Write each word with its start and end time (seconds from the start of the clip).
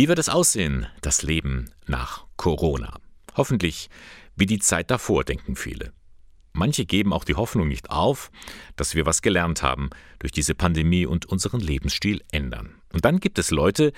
Wie 0.00 0.08
wird 0.08 0.18
es 0.18 0.30
aussehen, 0.30 0.86
das 1.02 1.22
Leben 1.22 1.68
nach 1.86 2.24
Corona? 2.38 2.98
Hoffentlich 3.36 3.90
wie 4.34 4.46
die 4.46 4.58
Zeit 4.58 4.90
davor, 4.90 5.24
denken 5.24 5.56
viele. 5.56 5.92
Manche 6.54 6.86
geben 6.86 7.12
auch 7.12 7.22
die 7.22 7.34
Hoffnung 7.34 7.68
nicht 7.68 7.90
auf, 7.90 8.30
dass 8.76 8.94
wir 8.94 9.04
was 9.04 9.20
gelernt 9.20 9.62
haben 9.62 9.90
durch 10.18 10.32
diese 10.32 10.54
Pandemie 10.54 11.04
und 11.04 11.26
unseren 11.26 11.60
Lebensstil 11.60 12.24
ändern. 12.32 12.76
Und 12.94 13.04
dann 13.04 13.20
gibt 13.20 13.38
es 13.38 13.50
Leute, 13.50 13.92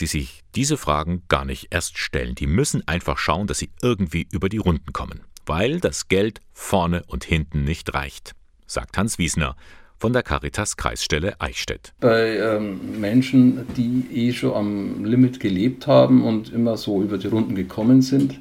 die 0.00 0.06
sich 0.06 0.42
diese 0.54 0.76
Fragen 0.76 1.22
gar 1.28 1.46
nicht 1.46 1.68
erst 1.70 1.96
stellen. 1.96 2.34
Die 2.34 2.46
müssen 2.46 2.86
einfach 2.86 3.16
schauen, 3.16 3.46
dass 3.46 3.58
sie 3.58 3.70
irgendwie 3.80 4.28
über 4.30 4.50
die 4.50 4.58
Runden 4.58 4.92
kommen, 4.92 5.22
weil 5.46 5.80
das 5.80 6.08
Geld 6.08 6.42
vorne 6.52 7.04
und 7.06 7.24
hinten 7.24 7.64
nicht 7.64 7.94
reicht, 7.94 8.34
sagt 8.66 8.98
Hans 8.98 9.16
Wiesner 9.16 9.56
von 9.98 10.12
der 10.12 10.22
Caritas 10.22 10.76
Kreisstelle 10.76 11.40
Eichstätt. 11.40 11.92
Bei 12.00 12.36
ähm, 12.36 13.00
Menschen, 13.00 13.66
die 13.76 14.04
eh 14.12 14.32
schon 14.32 14.54
am 14.54 15.04
Limit 15.04 15.40
gelebt 15.40 15.86
haben 15.86 16.24
und 16.24 16.52
immer 16.52 16.76
so 16.76 17.02
über 17.02 17.18
die 17.18 17.28
Runden 17.28 17.54
gekommen 17.54 18.02
sind, 18.02 18.40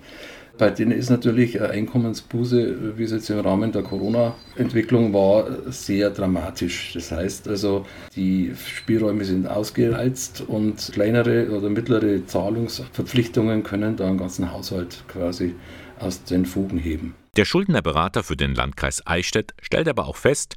bei 0.58 0.72
denen 0.72 0.92
ist 0.92 1.10
natürlich 1.10 1.60
eine 1.60 1.70
Einkommensbuße, 1.70 2.98
wie 2.98 3.04
es 3.04 3.12
jetzt 3.12 3.30
im 3.30 3.40
Rahmen 3.40 3.72
der 3.72 3.84
Corona-Entwicklung 3.84 5.14
war, 5.14 5.72
sehr 5.72 6.10
dramatisch. 6.10 6.94
Das 6.94 7.12
heißt 7.12 7.48
also, 7.48 7.86
die 8.16 8.54
Spielräume 8.66 9.24
sind 9.24 9.48
ausgereizt 9.48 10.42
und 10.48 10.90
kleinere 10.94 11.50
oder 11.52 11.70
mittlere 11.70 12.26
Zahlungsverpflichtungen 12.26 13.64
können 13.64 13.98
da 13.98 14.08
einen 14.08 14.18
ganzen 14.18 14.52
Haushalt 14.52 15.04
quasi 15.08 15.54
aus 16.00 16.24
den 16.24 16.46
Fugen 16.46 16.80
heben. 16.80 17.14
Der 17.36 17.46
Schuldnerberater 17.46 18.24
für 18.24 18.36
den 18.36 18.56
Landkreis 18.56 19.06
Eichstätt 19.06 19.54
stellt 19.62 19.88
aber 19.88 20.08
auch 20.08 20.16
fest, 20.16 20.56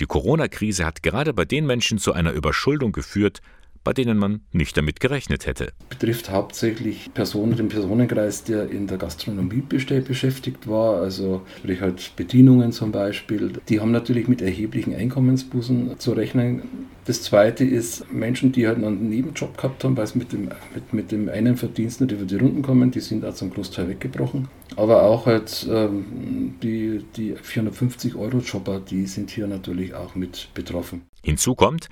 die 0.00 0.06
Corona-Krise 0.06 0.84
hat 0.84 1.02
gerade 1.02 1.32
bei 1.32 1.44
den 1.44 1.66
Menschen 1.66 1.98
zu 1.98 2.12
einer 2.12 2.32
Überschuldung 2.32 2.92
geführt, 2.92 3.40
bei 3.84 3.92
denen 3.92 4.18
man 4.18 4.42
nicht 4.52 4.76
damit 4.76 5.00
gerechnet 5.00 5.46
hätte. 5.46 5.72
Betrifft 5.88 6.30
hauptsächlich 6.30 7.10
Personen, 7.14 7.56
den 7.56 7.68
Personenkreis, 7.68 8.44
der 8.44 8.70
in 8.70 8.86
der 8.86 8.98
Gastronomie 8.98 9.62
beschäftigt 9.62 10.68
war, 10.68 11.00
also 11.00 11.42
sprich 11.58 11.80
halt 11.80 12.12
Bedienungen 12.16 12.72
zum 12.72 12.92
Beispiel. 12.92 13.52
Die 13.68 13.80
haben 13.80 13.90
natürlich 13.90 14.28
mit 14.28 14.40
erheblichen 14.40 14.94
Einkommensbußen 14.94 15.98
zu 15.98 16.12
rechnen. 16.12 16.62
Das 17.04 17.22
zweite 17.22 17.64
ist 17.64 18.12
Menschen, 18.12 18.52
die 18.52 18.66
halt 18.66 18.76
einen 18.76 19.08
Nebenjob 19.08 19.56
gehabt 19.56 19.82
haben, 19.82 19.96
weil 19.96 20.04
es 20.04 20.14
mit 20.14 20.32
dem, 20.32 20.50
mit, 20.74 20.92
mit 20.92 21.10
dem 21.10 21.28
einen 21.28 21.56
Verdienst 21.56 22.00
nicht 22.00 22.12
über 22.12 22.24
die 22.24 22.36
Runden 22.36 22.62
kommen, 22.62 22.92
die 22.92 23.00
sind 23.00 23.24
auch 23.24 23.34
zum 23.34 23.50
Großteil 23.50 23.88
weggebrochen. 23.88 24.48
Aber 24.76 25.02
auch 25.02 25.26
halt 25.26 25.66
ähm, 25.68 26.54
die, 26.62 27.04
die 27.16 27.34
450-Euro-Jobber, 27.34 28.80
die 28.80 29.06
sind 29.06 29.30
hier 29.30 29.48
natürlich 29.48 29.94
auch 29.94 30.14
mit 30.14 30.48
betroffen. 30.54 31.02
Hinzu 31.24 31.56
kommt, 31.56 31.88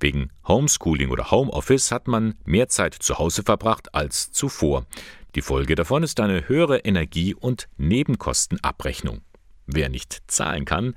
Wegen 0.00 0.30
Homeschooling 0.46 1.10
oder 1.10 1.30
Homeoffice 1.32 1.90
hat 1.90 2.06
man 2.06 2.34
mehr 2.44 2.68
Zeit 2.68 2.94
zu 2.94 3.18
Hause 3.18 3.42
verbracht 3.42 3.94
als 3.94 4.30
zuvor. 4.30 4.86
Die 5.34 5.42
Folge 5.42 5.74
davon 5.74 6.04
ist 6.04 6.20
eine 6.20 6.48
höhere 6.48 6.78
Energie- 6.78 7.34
und 7.34 7.68
Nebenkostenabrechnung. 7.78 9.22
Wer 9.66 9.88
nicht 9.88 10.22
zahlen 10.28 10.64
kann, 10.64 10.94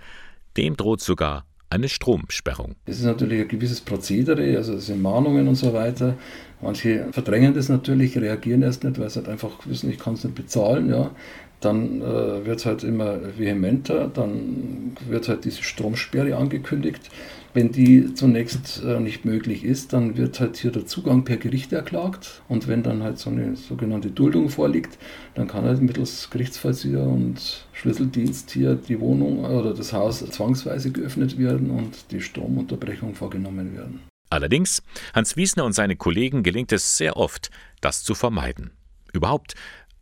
dem 0.55 0.77
droht 0.77 1.01
sogar 1.01 1.45
eine 1.71 1.89
Stromsperrung. 1.89 2.75
Es 2.85 2.99
ist 2.99 3.05
natürlich 3.05 3.41
ein 3.41 3.47
gewisses 3.47 3.81
Prozedere, 3.81 4.57
also 4.57 4.73
es 4.73 4.87
sind 4.87 5.01
Mahnungen 5.01 5.47
und 5.47 5.55
so 5.55 5.73
weiter. 5.73 6.15
Manche 6.61 7.07
verdrängen 7.11 7.53
das 7.53 7.69
natürlich, 7.69 8.17
reagieren 8.17 8.61
erst 8.61 8.83
nicht, 8.83 8.99
weil 8.99 9.09
sie 9.09 9.19
halt 9.19 9.29
einfach 9.29 9.51
wissen, 9.65 9.89
ich 9.89 9.97
kann 9.97 10.13
es 10.13 10.23
nicht 10.23 10.35
bezahlen. 10.35 10.89
Ja. 10.89 11.11
Dann 11.61 12.01
äh, 12.01 12.45
wird 12.45 12.59
es 12.59 12.65
halt 12.65 12.83
immer 12.83 13.19
vehementer, 13.37 14.09
dann 14.13 14.97
wird 15.07 15.29
halt 15.29 15.45
diese 15.45 15.63
Stromsperre 15.63 16.35
angekündigt. 16.35 17.09
Wenn 17.53 17.71
die 17.71 18.13
zunächst 18.13 18.81
äh, 18.85 18.99
nicht 18.99 19.25
möglich 19.25 19.65
ist, 19.65 19.91
dann 19.91 20.15
wird 20.15 20.39
halt 20.39 20.55
hier 20.55 20.71
der 20.71 20.85
Zugang 20.85 21.25
per 21.25 21.35
Gericht 21.35 21.73
erklagt. 21.73 22.41
Und 22.47 22.67
wenn 22.69 22.81
dann 22.81 23.03
halt 23.03 23.19
so 23.19 23.29
eine 23.29 23.57
sogenannte 23.57 24.09
Duldung 24.09 24.49
vorliegt, 24.49 24.97
dann 25.35 25.47
kann 25.47 25.65
halt 25.65 25.81
mittels 25.81 26.29
Gerichtsvollzieher 26.29 27.03
und 27.03 27.65
Schlüsseldienst 27.73 28.51
hier 28.51 28.75
die 28.75 28.99
Wohnung 29.01 29.43
oder 29.43 29.73
das 29.73 29.91
Haus 29.91 30.25
zwangsweise 30.29 30.91
geöffnet 30.91 31.37
werden 31.37 31.60
und 31.69 32.11
die 32.11 32.21
Stromunterbrechung 32.21 33.13
vorgenommen 33.13 33.75
werden. 33.75 34.01
Allerdings, 34.29 34.81
Hans 35.13 35.35
Wiesner 35.35 35.65
und 35.65 35.73
seine 35.73 35.97
Kollegen 35.97 36.41
gelingt 36.41 36.71
es 36.71 36.97
sehr 36.97 37.17
oft, 37.17 37.51
das 37.81 38.03
zu 38.03 38.15
vermeiden. 38.15 38.71
Überhaupt, 39.11 39.55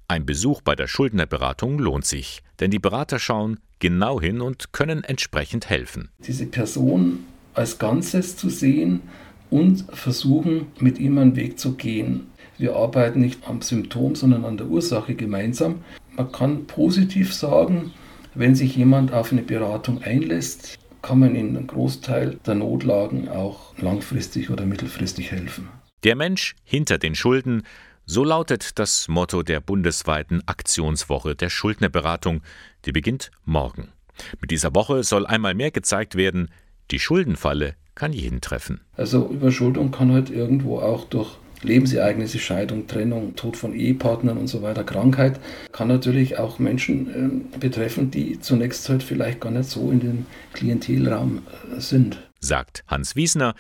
ein 0.08 0.26
Besuch 0.26 0.62
bei 0.62 0.76
der 0.76 0.88
Schuldnerberatung 0.88 1.80
lohnt 1.80 2.06
sich, 2.06 2.42
denn 2.60 2.72
die 2.72 2.80
Berater 2.80 3.20
schauen 3.20 3.60
genau 3.80 4.22
hin 4.22 4.42
und 4.42 4.72
können 4.72 5.04
entsprechend 5.04 5.70
helfen. 5.70 6.10
Diese 6.20 6.46
Person 6.46 7.26
als 7.54 7.80
Ganzes 7.80 8.38
zu 8.38 8.50
sehen 8.50 9.02
und 9.50 9.86
versuchen, 9.92 10.68
mit 10.80 11.00
ihm 11.00 11.18
einen 11.18 11.36
Weg 11.36 11.60
zu 11.60 11.74
gehen. 11.74 12.28
Wir 12.58 12.76
arbeiten 12.76 13.22
nicht 13.22 13.48
am 13.48 13.62
Symptom, 13.62 14.16
sondern 14.16 14.46
an 14.46 14.58
der 14.58 14.68
Ursache 14.68 15.16
gemeinsam. 15.16 15.84
Man 16.16 16.32
kann 16.32 16.68
positiv 16.68 17.34
sagen, 17.34 17.94
wenn 18.36 18.54
sich 18.54 18.76
jemand 18.76 19.14
auf 19.14 19.32
eine 19.32 19.42
Beratung 19.42 20.04
einlässt, 20.04 20.78
kann 21.02 21.20
man 21.20 21.36
in 21.36 21.56
einem 21.56 21.68
Großteil 21.68 22.40
der 22.46 22.56
Notlagen 22.56 23.30
auch 23.30 23.78
langfristig 23.78 24.50
oder 24.50 24.66
mittelfristig 24.66 25.32
helfen. 25.32 25.70
Der 26.04 26.16
Mensch 26.16 26.56
hinter 26.64 26.98
den 26.98 27.16
Schulden, 27.16 27.64
so 28.06 28.24
lautet 28.24 28.80
das 28.80 29.08
Motto 29.08 29.44
der 29.44 29.60
bundesweiten 29.60 30.42
Aktionswoche 30.48 31.36
der 31.36 31.50
Schuldnerberatung, 31.50 32.42
die 32.86 32.92
beginnt 32.92 33.32
morgen. 33.46 33.90
Mit 34.42 34.52
dieser 34.52 34.74
Woche 34.74 35.04
soll 35.04 35.26
einmal 35.26 35.54
mehr 35.54 35.72
gezeigt 35.72 36.16
werden, 36.16 36.50
die 36.92 37.00
Schuldenfalle 37.00 37.76
kann 37.96 38.14
jeden 38.14 38.42
treffen. 38.42 38.82
Also 38.96 39.28
Überschuldung 39.28 39.92
kann 39.92 40.12
halt 40.12 40.30
irgendwo 40.30 40.80
auch 40.80 41.06
durch 41.06 41.38
Lebensereignisse, 41.62 42.40
Scheidung, 42.40 42.88
Trennung, 42.88 43.36
Tod 43.36 43.58
von 43.58 43.74
Ehepartnern 43.74 44.38
und 44.38 44.48
so 44.48 44.62
weiter, 44.62 44.84
Krankheit, 44.84 45.40
kann 45.72 45.88
natürlich 45.88 46.38
auch 46.38 46.60
Menschen 46.60 47.54
äh, 47.54 47.58
betreffen, 47.60 48.12
die 48.12 48.40
zunächst 48.40 48.88
halt 48.90 49.04
vielleicht 49.04 49.42
gar 49.42 49.52
nicht 49.52 49.70
so 49.70 49.92
in 49.92 50.00
dem 50.00 50.26
Klientelraum 50.54 51.44
äh, 51.76 51.80
sind. 51.80 52.20
Sagt 52.40 52.84
Hans 52.88 53.16
Wiesner. 53.16 53.56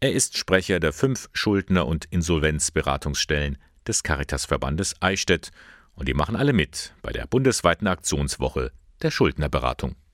Er 0.00 0.12
ist 0.12 0.38
Sprecher 0.38 0.78
der 0.78 0.92
fünf 0.92 1.28
Schuldner- 1.32 1.86
und 1.86 2.04
Insolvenzberatungsstellen 2.10 3.58
des 3.86 4.02
Caritasverbandes 4.04 4.94
Eichstätt 5.00 5.50
und 5.94 6.06
die 6.06 6.14
machen 6.14 6.36
alle 6.36 6.52
mit 6.52 6.94
bei 7.02 7.10
der 7.10 7.26
bundesweiten 7.26 7.88
Aktionswoche 7.88 8.70
der 9.02 9.10
Schuldnerberatung. 9.10 9.96